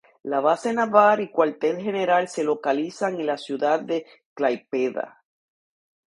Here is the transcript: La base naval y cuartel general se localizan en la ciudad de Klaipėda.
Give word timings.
La 0.23 0.39
base 0.39 0.71
naval 0.73 1.19
y 1.21 1.29
cuartel 1.29 1.77
general 1.79 2.27
se 2.27 2.43
localizan 2.43 3.19
en 3.19 3.27
la 3.27 3.37
ciudad 3.37 3.79
de 3.81 4.03
Klaipėda. 4.33 5.21